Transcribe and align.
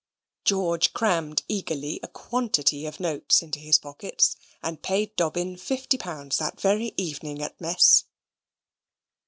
George 0.45 0.93
crammed 0.93 1.43
eagerly 1.47 1.99
a 2.01 2.07
quantity 2.07 2.87
of 2.87 2.99
notes 2.99 3.43
into 3.43 3.59
his 3.59 3.77
pockets, 3.77 4.35
and 4.63 4.81
paid 4.81 5.15
Dobbin 5.15 5.55
fifty 5.57 5.99
pounds 5.99 6.39
that 6.39 6.59
very 6.59 6.95
evening 6.97 7.39
at 7.43 7.61
mess. 7.61 8.05